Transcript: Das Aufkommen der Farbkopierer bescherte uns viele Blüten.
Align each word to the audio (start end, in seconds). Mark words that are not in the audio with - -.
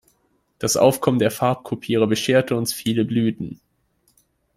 Das 0.57 0.77
Aufkommen 0.77 1.19
der 1.19 1.29
Farbkopierer 1.29 2.07
bescherte 2.07 2.55
uns 2.55 2.73
viele 2.73 3.05
Blüten. 3.05 3.59